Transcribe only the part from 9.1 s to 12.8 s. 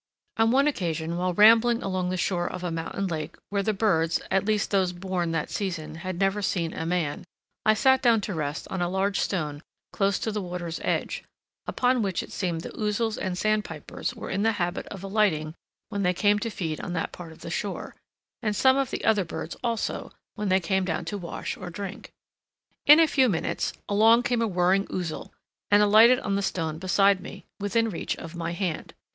stone close to the water's edge, upon which it seemed the